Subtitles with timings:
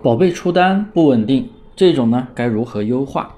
[0.00, 3.34] 宝贝出单不稳定，这种呢该如何优化？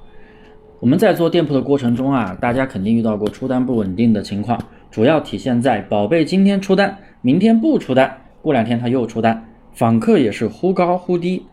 [0.79, 11.47] 我们在做店铺的过程中啊，大家肯定遇到过出单不稳定的情况，主要体现在宝贝今天出单，明天不出单，过两天他又出单，访客也是忽高忽低。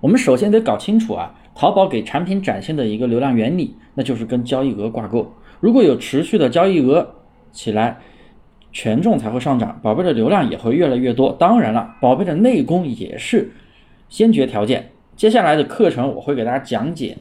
[0.00, 5.32] 我们首先得搞清楚啊，淘宝给产品展现的一个流量原理，那就是跟交易额挂钩。
[5.58, 7.16] 如果有持续的交易额
[7.50, 7.98] 起来，
[8.70, 11.34] 权重才会上涨，宝贝的流量也会越来越多。
[11.40, 13.50] 当然了，宝贝的内功也是。
[14.08, 17.16] 先决条件，接下来的课程我会给大家讲解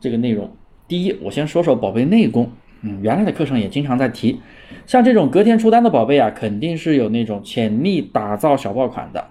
[0.00, 0.50] 这个内容。
[0.86, 2.50] 第一，我先说说宝贝内功。
[2.82, 4.40] 嗯，原来的课程也经常在提，
[4.86, 9.26] 像这种隔天出单的宝贝啊，肯定是有那种潜力打造小爆款的。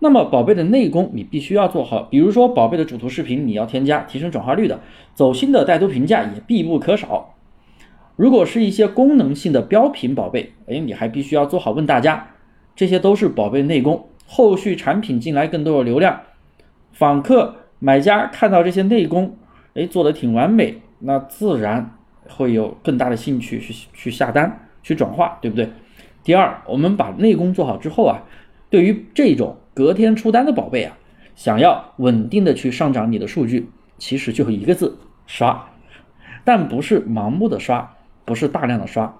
[0.00, 4.80] 那么宝贝的内功你必须要做好，比如说宝贝的主图视频你要添加，提升转化率的，
[5.14, 7.34] 走心的带图评价也必不可少。
[8.16, 12.30] 如果是一些功能性的标品宝贝，哎，你还必须要做好问大家，
[12.74, 14.08] 这些都是宝贝内功。
[14.30, 16.20] 后续产品进来更多的流量。
[16.92, 19.36] 访客、买家看到这些内功，
[19.74, 21.96] 哎，做的挺完美，那自然
[22.28, 25.70] 会有更大的兴趣去去下单、去转化，对不对？
[26.22, 28.22] 第二，我们把内功做好之后啊，
[28.68, 30.98] 对于这种隔天出单的宝贝啊，
[31.34, 35.70] 想要稳定的去上涨你的数据，其实就一个字：刷。
[36.44, 39.16] 但不是盲目的刷，不是大量的刷。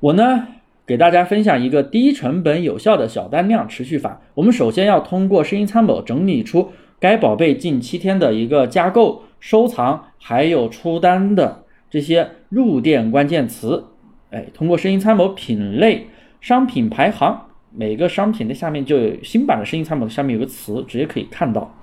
[0.00, 0.48] 我呢？
[0.88, 4.22] 给大家分享一个低成本有效的小单量持续法。
[4.32, 13.84] 我们首先要通过声音参谋整理出该宝贝近七天的一个加购、收藏还有出单的这些入店关键词。
[14.30, 16.06] 哎，通过声音参谋品类、
[16.40, 21.76] 商品排行，每个商品的下面就有新版的声音参谋的下面有个词，直接可以看到。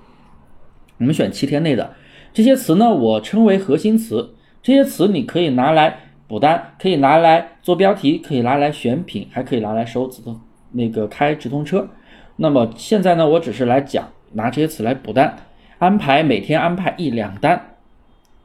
[0.98, 1.94] 我们选七天内的
[2.32, 4.34] 这些词呢，我称为核心词。
[4.64, 6.00] 这些词你可以拿来。
[6.28, 10.40] 补单可以拿来做标题，可以拿来选品，还可以拿来收直通
[10.72, 11.88] 那个开直通车。
[12.36, 15.36] 那么现在呢，我只是来讲拿这些词来补单，
[15.78, 17.76] 安排每天安排一两单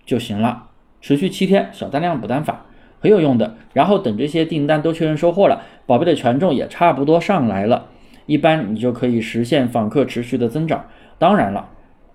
[0.06, 0.68] 就行了，
[1.02, 2.66] 持续七天小单量补单法
[3.00, 3.56] 很有用的。
[3.74, 7.88] 然后等这些订单都确认收货了，宝贝的权重也差不多上来了，
[8.28, 10.86] 一般你就可以实现访客持续的增长。
[11.18, 11.70] 当然了，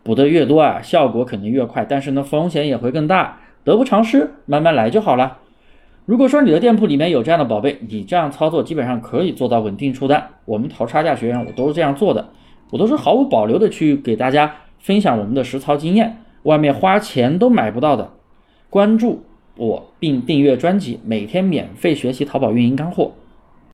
[0.04, 5.38] 补的越多啊，效果肯定越快，但是呢风险也会更大，得不偿失，慢慢来就好了。
[6.06, 10.24] 如果说你的店铺里面有这样的宝贝，你这样操作基本上可以做到稳定出单。
[10.44, 12.28] 我们淘差价学员我都是这样做的，
[12.70, 18.12] 我都是毫无保留的去给大家分享我们的实操经验，外面花钱都买不到的。
[18.70, 19.24] 关注
[19.56, 23.10] 我并订阅专辑，每天免费学习淘宝运营干货。